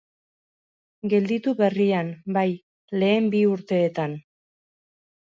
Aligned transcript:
Gelditu 1.11 1.53
berrian, 1.59 2.11
bai, 2.39 2.47
lehen 3.05 3.31
bi 3.37 3.47
urteetan. 3.55 4.21